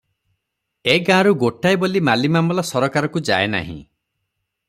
ଏ 0.93 0.93
ଗାଁରୁ 1.09 1.33
ଗୋଟାଏ 1.43 1.77
ବୋଲି 1.83 2.01
ମାଲିମାମଲା 2.09 2.65
ସରକାରକୁ 2.71 3.25
ଯାଏ 3.31 3.53
ନାହିଁ। 3.57 3.79